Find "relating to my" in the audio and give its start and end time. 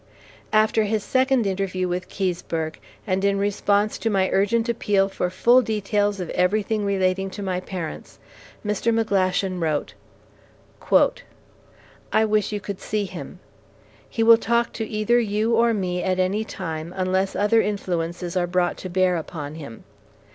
6.85-7.59